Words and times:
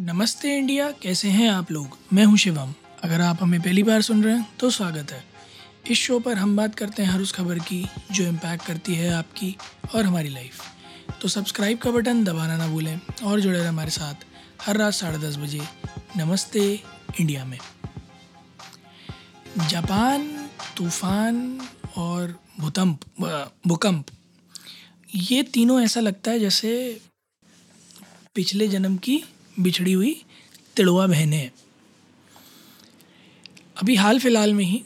नमस्ते 0.00 0.56
इंडिया, 0.58 0.90
कैसे 0.92 1.28
हैं 1.28 1.48
आप 1.50 1.70
लोग? 1.72 1.96
मैं 2.12 2.24
हूँ 2.24 2.36
शिवम। 2.36 2.72
अगर 3.04 3.20
आप 3.20 3.38
हमें 3.42 3.60
पहली 3.62 3.82
बार 3.82 4.02
सुन 4.02 4.22
रहे 4.24 4.34
हैं 4.34 4.46
तो 4.60 4.68
स्वागत 4.70 5.10
है। 5.12 5.22
इस 5.90 5.98
शो 5.98 6.18
पर 6.18 6.36
हम 6.36 6.56
बात 6.56 6.74
करते 6.74 7.02
हैं 7.02 7.10
हर 7.10 7.20
उस 7.20 7.32
खबर 7.32 7.58
की, 7.58 7.84
जो 8.12 8.24
इम्पैक्ट 8.24 8.64
करती 8.66 8.94
है 8.94 9.10
आपकी 9.12 9.54
और 9.94 10.04
हमारी 10.04 10.28
लाइफ 10.28 10.60
तो 11.22 11.28
सब्सक्राइब 11.28 11.78
का 11.78 11.90
बटन 11.90 12.22
दबाना 12.24 12.56
ना 12.56 12.68
भूलें 12.68 13.00
और 13.24 13.40
जुड़े 13.40 13.56
रहें 13.58 13.68
हमारे 13.68 13.90
साथ 13.90 14.24
हर 14.60 14.76
रात 14.76 14.94
साढ़े 14.94 15.18
दस 15.18 15.36
बजे 15.36 15.60
नमस्ते 16.16 16.62
इंडिया 17.20 17.44
में। 17.44 17.58
जापान 19.68 20.26
तूफ़ान 20.76 21.60
और 21.96 22.34
भूकंप 22.60 23.04
भूकंप, 23.68 24.06
ये 25.14 25.42
तीनों 25.44 25.80
ऐसा 25.82 26.00
लगता 26.00 26.30
है 26.30 26.40
जैसे 26.40 27.00
पिछले 28.34 28.68
जन्म 28.68 28.96
की 28.98 29.22
बिछड़ी 29.60 29.92
हुई 29.92 30.24
तिड़वा 30.76 31.06
बहने 31.06 31.50
अभी 33.76 33.94
हाल 33.94 34.18
फ़िलहाल 34.18 34.54
में 34.54 34.64
ही 34.64 34.84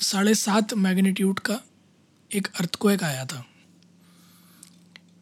साढ़े 0.00 0.34
सात 0.34 0.74
मैग्नीट्यूड 0.74 1.38
का 1.38 1.60
एक 2.34 2.48
अर्थक्वेक 2.60 3.02
आया 3.02 3.26
था। 3.26 3.46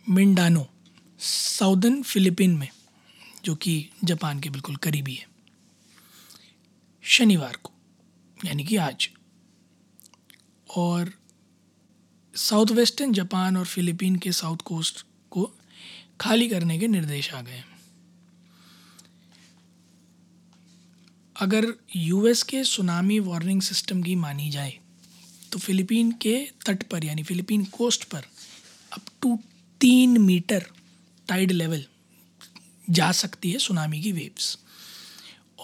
मिंडानो, 0.08 0.70
साउदर्न 1.18 2.02
फिलीपीन 2.02 2.56
में, 2.56 2.68
जो 3.44 3.54
कि 3.54 3.90
जापान 4.04 4.40
के 4.40 4.50
बिल्कुल 4.50 4.76
करीबी 4.76 5.14
है। 5.14 5.28
शनिवार 7.02 7.56
को, 7.56 7.72
यानी 8.44 8.64
कि 8.64 8.76
आज। 8.76 9.10
और 10.76 11.12
साउथ 12.34 12.66
वेस्टर्न 12.66 13.12
जापान 13.12 13.56
और 13.56 13.64
फिलीपीन 13.64 14.16
के 14.16 14.32
साउथ 14.32 14.56
कोस्ट 14.56 15.06
को 15.30 15.54
खाली 16.20 16.48
करने 16.48 16.78
के 16.78 16.88
निर्देश 16.88 17.32
आ 17.34 17.40
गए। 17.42 17.62
अगर 21.36 21.66
यूएस 21.96 22.42
के 22.42 22.62
सुनामी 22.64 23.18
वार्निंग 23.20 23.62
सिस्टम 23.62 24.02
की 24.02 24.14
मानी 24.16 24.50
जाए 24.50 24.78
तो 25.52 25.58
फिलीपीन 25.58 26.10
के 26.12 26.36
तट 26.66 26.82
पर, 26.82 27.04
यानी 27.04 27.22
फिलीपीन 27.22 27.64
कोस्ट 27.64 28.04
पर 28.04 28.26
अप 28.92 29.02
टू 29.22 29.38
तीन 29.80 30.18
मीटर 30.18 30.66
टाइड 31.28 31.52
लेवल 31.52 31.84
जा 32.90 33.10
सकती 33.12 33.50
है 33.50 33.58
सुनामी 33.58 34.00
की 34.02 34.12
वेव्स 34.12 34.58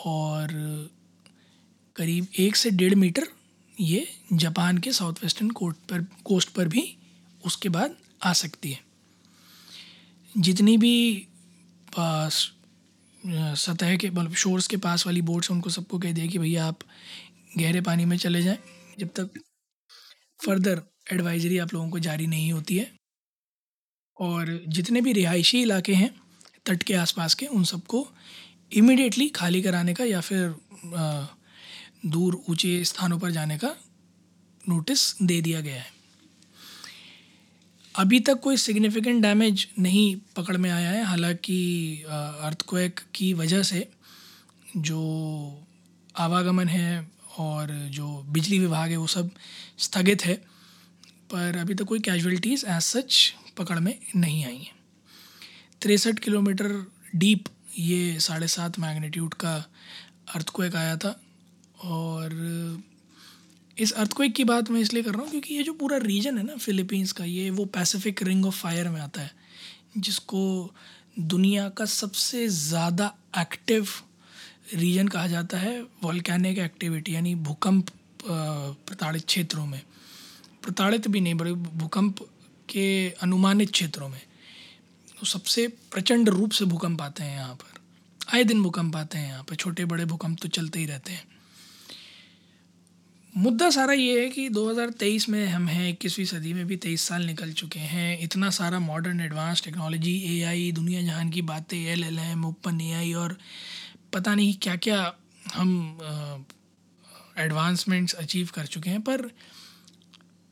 और 0.04 0.48
करीब 1.96 2.26
एक 2.38 2.56
से 2.56 2.70
डेढ़ 2.70 2.94
मीटर 2.94 3.28
ये 3.80 4.06
जापान 4.32 4.78
के 4.78 4.92
साउथ 4.92 5.22
वेस्टर्न 5.22 5.50
कोस्ट 5.50 5.78
पर 5.90 6.06
कोस्ट 6.24 6.48
पर 6.48 6.68
भी 6.68 6.96
उसके 7.44 7.68
बाद 7.68 7.96
आ 8.24 8.32
सकती 8.32 8.72
है। 8.72 8.85
जितनी 10.36 10.76
भी 10.78 11.26
सतह 11.92 13.96
के 13.96 14.10
मतलब 14.10 14.34
शोर्स 14.34 14.66
के 14.66 14.76
पास 14.76 15.06
वाली 15.06 15.22
बोट्स 15.22 15.50
उनको 15.50 15.70
सबको 15.70 15.98
कह 15.98 16.12
दिया 16.12 16.26
कि 16.26 16.38
भैया 16.38 16.66
आप 16.66 16.78
गहरे 17.58 17.80
पानी 17.80 18.04
में 18.04 18.16
चले 18.16 18.42
जाएँ, 18.42 18.58
जब 18.98 19.08
तक 19.16 19.30
फर्दर 20.40 20.82
एडवाइजरी 21.12 21.58
आप 21.58 21.74
लोगों 21.74 21.88
को 21.90 21.98
जारी 21.98 22.26
नहीं 22.26 22.52
होती 22.52 22.78
है। 22.78 22.90
और 24.18 24.64
जितने 24.68 25.00
भी 25.00 25.12
रिहायशी 25.12 25.62
इलाके 25.62 25.94
हैं, 25.94 26.10
तट 26.66 26.82
के 26.82 26.94
आसपास 26.94 27.34
के, 27.34 27.46
उन 27.46 27.64
सबको 27.64 28.06
इमिडिएटली 28.72 29.28
खाली 29.28 29.62
कराने 29.62 29.94
का 29.94 30.04
या 30.04 30.20
फिर 30.20 30.54
दूर 32.06 32.42
ऊँचे 32.50 32.84
स्थानों 32.84 33.18
पर 33.18 33.30
जाने 33.30 33.58
का 33.58 33.74
नोटिस 34.68 35.22
दे 35.22 35.40
दिया 35.40 35.60
गया 35.60 35.74
है। 35.74 35.94
अभी 37.98 38.18
तक 38.20 38.40
कोई 38.40 38.56
सिग्निफिकेंट 38.56 39.22
डैमेज 39.22 39.66
नहीं 39.78 40.16
पकड़ 40.36 40.56
में 40.56 40.70
आया 40.70 40.90
है। 40.90 41.04
हालाँकि 41.04 42.02
अर्थक्वेक 42.08 43.00
की 43.14 43.32
वजह 43.34 43.62
से 43.62 43.88
जो 44.76 45.00
आवागमन 46.16 46.68
है 46.68 47.10
और 47.38 47.72
जो 47.90 48.22
बिजली 48.28 48.58
विभाग 48.58 48.90
है, 48.90 48.96
वो 48.96 49.06
सब 49.06 49.30
स्थगित 49.78 50.24
है। 50.24 50.34
पर 51.30 51.56
अभी 51.56 51.74
तक 51.74 51.84
कोई 51.84 52.00
कैजुअलिटीज़ 52.00 52.66
एज 52.66 52.82
सच 52.82 53.34
पकड़ 53.56 53.78
में 53.78 53.98
नहीं 54.16 54.44
आई 54.44 54.56
हैं। 54.56 54.74
तिरसठ 55.82 56.18
किलोमीटर 56.18 56.92
डीप 57.14 57.44
ये 57.78 58.20
साढ़े 58.20 58.48
सात 58.48 58.78
मैग्नीट्यूड 58.78 59.34
का 59.34 59.54
अर्थक्वेक 60.34 60.76
आया 60.76 60.96
था 60.96 61.20
और 61.84 62.30
इस 63.76 63.92
अर्थक्वेक 63.92 64.34
की 64.34 64.44
बात 64.44 64.70
मैं 64.70 64.80
इसलिए 64.80 65.02
कर 65.02 65.10
रहा 65.10 65.22
हूँ 65.22 65.30
क्योंकि 65.30 65.54
ये 65.54 65.62
जो 65.62 65.72
पूरा 65.74 65.96
रीजन 65.98 66.38
है 66.38 66.44
ना 66.44 66.56
फिलीपींस 66.56 67.12
का, 67.12 67.24
ये 67.24 67.50
वो 67.50 67.64
पैसिफिक 67.66 68.22
रिंग 68.22 68.46
ऑफ़ 68.46 68.60
फायर 68.62 68.88
में 68.88 69.00
आता 69.00 69.22
है, 69.22 69.30
जिसको 69.98 70.74
दुनिया 71.18 71.68
का 71.68 71.84
सबसे 71.84 72.46
ज़्यादा 72.48 73.12
एक्टिव 73.38 73.88
रीजन 74.74 75.08
कहा 75.08 75.26
जाता 75.26 75.58
है 75.58 75.80
वॉल्केनिक 76.02 76.58
एक्टिविटी 76.58 77.14
यानी 77.14 77.34
भूकंप 77.36 77.90
प्रताड़ित 78.22 79.24
क्षेत्रों 79.26 79.66
में। 79.66 79.80
प्रताड़ित 80.62 81.08
भी 81.08 81.20
नहीं 81.20 81.34
बड़े 81.34 81.52
भूकंप 81.52 82.20
के 82.68 82.88
अनुमानित 83.22 83.70
क्षेत्रों 83.70 84.08
में। 84.08 84.20
तो 85.18 85.26
सबसे 85.26 85.66
प्रचंड 85.92 86.28
रूप 86.28 86.50
से 86.50 86.64
भूकंप 86.64 87.02
आते 87.02 87.22
हैं 87.22 87.36
यहाँ 87.36 87.54
पर। 87.54 87.80
आए 88.34 88.44
दिन 88.44 88.62
भूकंप 88.62 88.96
आते 88.96 89.18
हैं 89.18 89.28
यहाँ 89.28 89.44
पर 89.44 89.54
छोटे 89.54 89.84
बड़े 89.84 90.04
भूकंप 90.04 90.38
तो 90.42 90.48
चलते 90.48 90.78
ही 90.78 90.86
रहते 90.86 91.12
हैं। 91.12 91.24
मुद्दा 93.36 93.68
सारा 93.70 93.92
ये 93.92 94.20
है 94.20 94.28
कि 94.30 94.48
2023 94.48 95.28
में 95.28 95.46
हम 95.46 95.66
हैं, 95.68 95.88
इक्कीसवीं 95.88 96.24
सदी 96.26 96.52
में 96.52 96.66
भी 96.66 96.76
तेईस 96.76 97.02
साल 97.08 97.24
निकल 97.26 97.52
चुके 97.52 97.78
हैं। 97.80 98.18
इतना 98.20 98.48
सारा 98.50 98.78
मॉडर्न 98.78 99.20
एडवांस 99.20 99.62
टेक्नोलॉजी 99.64 100.14
एआई 100.28 100.70
दुनिया 100.72 101.02
जहान 101.02 101.30
की 101.30 101.42
बातें 101.42 101.76
L 101.78 102.04
L 102.04 102.18
M 102.18 102.44
open 102.44 102.80
AI 102.80 103.12
और 103.14 103.36
पता 104.12 104.34
नहीं 104.34 104.54
क्या 104.62 104.76
क्या 104.78 105.00
हम 105.54 105.68
एडवांसमेंट्स 107.38 108.14
अचीव 108.14 108.48
कर 108.54 108.66
चुके 108.66 108.90
हैं, 108.90 109.02
पर 109.02 109.22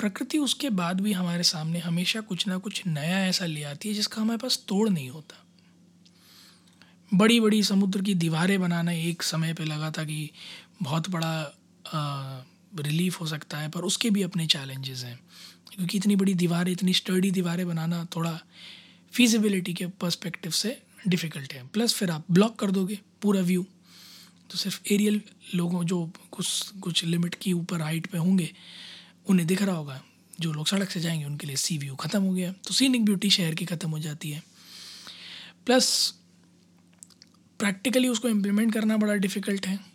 प्रकृति 0.00 0.38
उसके 0.38 0.70
बाद 0.74 1.00
भी 1.00 1.12
हमारे 1.12 1.42
सामने 1.44 1.78
हमेशा 1.78 2.20
कुछ 2.20 2.46
ना 2.48 2.58
कुछ 2.58 2.82
नया 2.86 3.26
ऐसा 3.26 3.46
ले 3.46 3.62
आती 3.64 3.88
है 3.88 3.94
जिसका 3.94 4.20
हमारे 4.22 4.38
पास 4.38 4.64
तोड़ 4.68 4.88
नहीं 4.88 5.08
होता। 5.10 5.42
बड़ी 7.12 7.40
बड़ी 7.40 7.62
समुद्र 7.62 8.02
की 8.02 8.14
दीवारें 8.16 8.60
बनाना 8.60 8.92
एक 8.92 9.22
समय 9.22 9.54
पे 9.54 9.64
लगा 9.64 9.90
था 9.90 10.04
कि 10.04 10.30
बहुत 10.82 11.10
बड़ा 11.10 11.34
रिलीफ 12.82 13.20
हो 13.20 13.26
सकता 13.26 13.58
है, 13.58 13.68
पर 13.68 13.80
उसके 13.80 14.10
भी 14.10 14.22
अपने 14.22 14.46
चैलेंजेस 14.46 15.04
हैं। 15.04 15.20
क्योंकि 15.74 15.98
इतनी 15.98 16.16
बड़ी 16.16 16.34
दीवारें, 16.34 16.72
इतनी 16.72 16.92
स्टर्डी 16.92 17.30
दीवारें 17.30 17.66
बनाना 17.66 18.06
थोड़ा 18.16 18.40
फिजिबिलिटी 19.12 19.74
के 19.74 19.86
पर्सपेक्टिव 19.86 20.52
से 20.52 20.82
डिफ़िकल्ट 21.08 21.54
है। 21.54 21.66
प्लस 21.66 21.94
फिर 21.94 22.10
आप 22.10 22.24
ब्लॉक 22.30 22.58
कर 22.58 22.70
दोगे 22.70 23.00
पूरा 23.22 23.40
व्यू 23.40 23.66
तो 24.50 24.58
सिर्फ़ 24.58 24.80
एरियल 24.92 25.22
लोगों, 25.54 25.84
जो 25.84 26.12
कुछ 26.30 26.70
कुछ 26.80 27.04
लिमिट 27.04 27.34
की 27.34 27.52
ऊपर 27.52 27.82
हाइट 27.82 28.06
पे 28.06 28.18
होंगे, 28.18 28.54
उन्हें 29.26 29.48
दिख 29.48 29.62
रहा 29.62 29.76
होगा। 29.76 30.04
जो 30.40 30.52
लोग 30.52 30.66
सड़क 30.66 30.90
से 30.90 31.00
जाएँगे, 31.00 31.24
उनके 31.24 31.46
लिए 31.46 31.56
सी 31.56 31.78
व्यू 31.78 31.94
ख़त्म 31.94 32.22
हो 32.22 32.32
गया। 32.32 32.52
तो 32.52 32.74
सीनिक 32.74 33.04
ब्यूटी 33.04 33.30
शहर 33.30 33.54
की 33.54 33.64
ख़त्म 33.64 33.90
हो 33.90 33.98
जाती 33.98 34.30
है। 34.30 34.42
प्लस 35.66 36.14
प्रैक्टिकली 37.58 38.08
उसको 38.08 38.28
इम्प्लीमेंट 38.28 38.74
करना 38.74 38.96
बड़ा 38.96 39.14
डिफ़िकल्ट 39.14 39.66
है। 39.66 39.93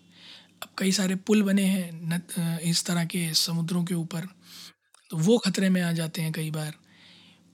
अब 0.62 0.70
कई 0.78 0.92
सारे 0.92 1.16
पुल 1.18 1.42
बने 1.44 1.64
हैं 1.66 2.60
इस 2.62 2.86
तरह 2.86 3.06
के 3.06 3.34
समुद्रों 3.36 3.84
के 3.84 3.96
ऊपर 3.96 4.28
तो 5.12 5.18
वो 5.20 5.38
ख़तरे 5.38 5.70
में 5.70 5.82
आ 5.82 5.92
जाते 5.94 6.22
हैं 6.22 6.32
कई 6.32 6.52
बार। 6.52 6.74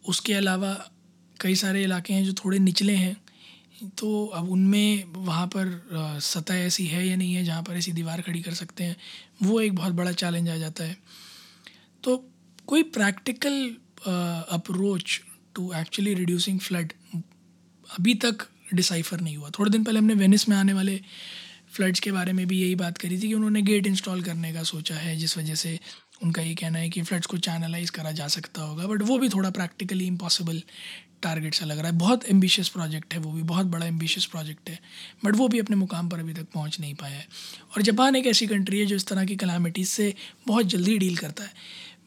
उसके 0.03 0.33
अलावा 0.33 0.73
कई 1.39 1.55
सारे 1.55 1.83
इलाके 1.83 2.13
हैं 2.13 2.23
जो 2.25 2.33
थोड़े 2.35 2.59
निचले 2.59 2.95
हैं 2.95 3.15
तो 3.97 4.25
अब 4.27 4.49
उनमें 4.51 5.03
वहाँ 5.15 5.45
पर 5.47 6.19
सतह 6.23 6.55
ऐसी 6.55 6.85
है 6.87 7.05
या 7.07 7.15
नहीं 7.15 7.33
है 7.33 7.43
जहाँ 7.43 7.63
पर 7.63 7.77
ऐसी 7.77 7.91
दीवार 7.91 8.21
खड़ी 8.21 8.41
कर 8.41 8.53
सकते 8.53 8.83
हैं, 8.83 8.95
वो 9.43 9.59
एक 9.61 9.75
बहुत 9.75 9.93
बड़ा 9.93 10.11
चैलेंज 10.13 10.49
आ 10.49 10.55
जाता 10.57 10.83
है। 10.83 10.97
तो 12.03 12.17
कोई 12.67 12.83
practical 12.91 13.65
approach 14.51 15.19
to 15.55 15.71
actually 15.73 16.13
reducing 16.13 16.59
flood 16.59 16.93
अभी 17.87 18.13
तक 18.15 18.47
डिसाइफर 18.73 19.21
नहीं 19.21 19.37
हुआ। 19.37 19.49
थोड़े 19.59 19.71
दिन 19.71 19.83
पहले 19.83 19.99
हमने 19.99 20.13
वेनिस 20.15 20.47
में 20.49 20.55
आने 20.57 20.73
वाले 20.73 20.99
फ्लड्स 21.75 21.99
के 21.99 22.11
बारे 22.11 22.33
में 22.33 22.45
भी 22.47 22.61
यही 22.61 22.75
बात 22.75 22.97
करी 22.97 23.17
थी 23.17 23.27
कि 23.27 23.33
उन्होंने 23.33 23.61
गेट 23.61 23.87
इंस्टॉल 23.87 24.21
करने 24.23 24.53
का 24.53 24.63
सोचा 24.63 24.95
है, 24.95 25.15
जिस 25.15 25.37
वजह 25.37 25.55
से 25.55 25.79
उनका 26.23 26.41
ये 26.41 26.53
कहना 26.55 26.79
है 26.79 26.89
कि 26.89 27.01
फ्लड्स 27.01 27.25
को 27.25 27.37
चैनलाइज 27.39 27.89
करा 27.89 28.11
जा 28.11 28.27
सकता 28.27 28.61
होगा, 28.61 28.87
बट 28.87 29.01
वो 29.01 29.17
भी 29.17 29.29
थोड़ा 29.29 29.49
प्रैक्टिकली 29.51 30.05
इम्पॉसिबल 30.07 30.61
टारगेट 31.21 31.55
सा 31.55 31.65
लग 31.65 31.77
रहा 31.77 31.87
है। 31.87 31.97
बहुत 31.97 32.25
एम्बिशियस 32.29 32.69
प्रोजेक्ट 32.69 33.13
है 33.13 33.19
वो 33.19 33.31
भी, 33.31 33.41
बहुत 33.43 33.65
बड़ा 33.65 33.85
एम्बिशियस 33.85 34.25
प्रोजेक्ट 34.25 34.69
है, 34.69 34.79
बट 35.25 35.35
वो 35.35 35.47
भी 35.47 35.59
अपने 35.59 35.75
मुकाम 35.75 36.09
पर 36.09 36.19
अभी 36.19 36.33
तक 36.33 36.47
पहुँच 36.53 36.79
नहीं 36.79 36.93
पाया 36.95 37.17
है। 37.17 37.27
और 37.75 37.81
जापान 37.81 38.15
एक 38.15 38.27
ऐसी 38.27 38.47
कंट्री 38.47 38.79
है 38.79 38.85
जो 38.85 38.95
इस 38.95 39.07
तरह 39.07 39.25
की 39.25 39.35
कलामिटीज़ 39.35 39.89
से 39.89 40.13
बहुत 40.47 40.65
जल्दी 40.67 40.97
डील 40.97 41.17
करता 41.17 41.43
है। 41.43 41.51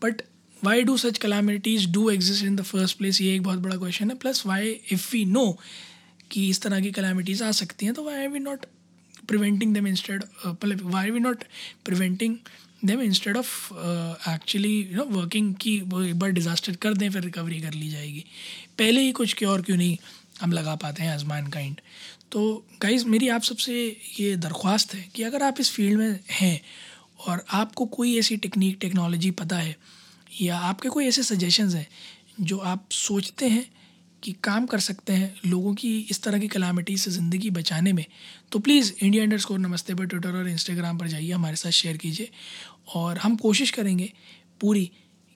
But 0.03 0.23
why 0.63 0.83
do 0.83 0.97
such 0.97 1.19
calamities 1.19 1.89
do 1.89 2.09
exist 2.11 2.45
in 2.45 2.57
the 2.57 2.63
first 2.63 2.99
place 2.99 3.21
ये 3.21 3.35
एक 3.35 3.43
बहुत 3.43 3.59
बड़ा 3.59 3.77
क्वेश्चन 3.77 4.11
है। 4.11 4.17
Plus 4.17 4.43
why 4.47 4.71
if 4.93 5.11
we 5.13 5.25
know 5.27 5.47
कि 6.31 6.49
इस 6.51 6.63
तरह 6.63 6.81
की 6.81 6.91
कलामिटीज़ 6.93 7.45
आ 7.45 7.51
सकती 7.53 7.87
हैं 7.87 7.95
तो 7.95 8.05
why 8.05 8.17
are 8.17 8.27
we 8.29 8.39
not 8.39 8.67
preventing 9.29 9.75
them 9.77 9.87
instead 9.87 10.25
uh, 10.45 10.55
why 10.93 11.03
are 11.09 11.13
we 11.13 11.21
not 11.21 11.45
preventing 11.89 12.39
them 12.85 13.01
instead 13.01 13.37
of 13.37 13.49
uh, 13.85 14.15
actually 14.27 14.75
you 14.91 14.97
know 14.97 15.09
working 15.17 15.59
कि 15.61 15.81
वो 15.81 16.03
एक 16.03 16.19
बार 16.19 16.31
डिज़ास्टर 16.31 16.77
कर 16.77 16.95
दें 16.95 17.11
फिर 17.11 17.23
रिकवरी 17.23 17.61
कर 17.61 17.73
ली 17.73 17.89
जाएगी। 17.89 18.25
पहले 18.79 19.01
ही 19.01 19.13
कुछ 19.13 19.35
क्योर 19.35 19.63
क्यों 19.63 19.77
नहीं 19.77 19.97
हम 20.41 20.53
लगा 20.53 20.75
पाते 20.75 21.03
हैं 21.03 21.15
एज 21.15 21.25
मैन 21.25 21.47
काइंड 21.47 21.81
तो 22.33 22.67
गाइज़ 22.83 23.07
मेरी 23.07 23.29
आप 23.29 23.43
सबसे 23.43 23.97
ये 24.21 24.37
दरख्वास्त 24.37 24.95
है 24.95 25.09
कि 25.15 25.23
अगर 25.23 25.43
आप 25.43 25.61
इस 25.61 25.71
फ़ील्ड 25.71 25.99
में 25.99 26.21
हैं 26.31 26.61
और 27.27 27.45
आपको 27.53 27.87
कोई 27.87 28.19
ऐसी 28.19 28.37
टेक्निक 28.37 28.79
टेक्नोलॉजी 28.81 29.31
पता 29.31 29.57
है 29.57 29.77
या 30.41 30.59
आपके 30.59 30.89
कोई 30.89 31.07
ऐसे 31.07 31.23
सजेशंस 31.23 31.75
हैं 31.75 31.89
जो 32.41 32.59
आप 32.59 32.89
सोचते 32.91 33.49
हैं 33.49 33.78
कि 34.23 34.33
काम 34.45 34.67
कर 34.67 34.81
सकते 34.81 35.13
हैं 35.13 35.35
लोगों 35.47 35.75
की 35.75 35.99
इस 36.01 36.23
तरह 36.23 36.39
की 36.39 36.49
कलामिटी 36.49 36.97
से 36.97 37.11
ज़िंदगी 37.11 37.51
बचाने 37.51 37.93
में 37.93 38.05
तो 38.53 38.59
प्लीज़ 38.59 38.93
इंडिया 39.03 39.25
इंडर 39.25 39.39
स्कोर 39.39 39.59
नमस्ते 39.59 39.95
पर 39.95 40.07
ट्विटर 40.07 40.37
और 40.37 40.49
इंस्टाग्राम 40.49 40.99
पर 40.99 41.09
जाइए, 41.09 41.31
हमारे 41.33 41.57
साथ 41.57 41.71
शेयर 41.71 41.97
कीजिए। 41.97 42.31
और 42.89 43.19
हम 43.19 43.37
कोशिश 43.37 43.71
करेंगे 43.71 44.13
पूरी 44.61 44.91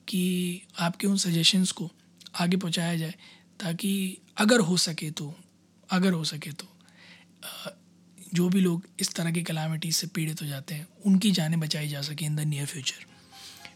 कि 0.07 0.61
आपके 0.79 1.07
उन 1.07 1.17
सजेशंस 1.17 1.71
को 1.71 1.89
आगे 2.35 2.57
पहुँचाया 2.57 2.95
जाए, 2.95 3.13
ताकि 3.59 4.17
अगर 4.37 4.59
हो 4.59 4.77
सके 4.79 5.09
तो 5.11 5.33
अगर 5.89 6.11
हो 6.11 6.23
सके 6.25 6.51
तो 6.51 6.67
जो 8.33 8.47
भी 8.49 8.59
लोग 8.61 8.85
इस 8.99 9.13
तरह 9.15 9.31
की 9.31 9.41
कलामिटी 9.43 9.91
से 9.91 10.07
पीड़ित 10.07 10.41
हो 10.41 10.47
जाते 10.47 10.75
हैं, 10.75 10.87
उनकी 11.05 11.31
जानें 11.31 11.59
बचाई 11.59 11.87
जा 11.87 12.01
सके 12.01 12.25
इन 12.25 12.35
द 12.35 12.39
नियर 12.41 12.65
फ्यूचर 12.65 13.05